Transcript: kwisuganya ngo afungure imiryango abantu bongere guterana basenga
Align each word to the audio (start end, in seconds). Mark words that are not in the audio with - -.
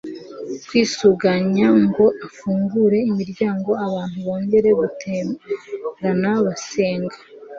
kwisuganya 0.67 1.67
ngo 1.83 2.05
afungure 2.25 2.97
imiryango 3.11 3.69
abantu 3.87 4.17
bongere 4.25 4.69
guterana 4.79 6.29
basenga 6.45 7.17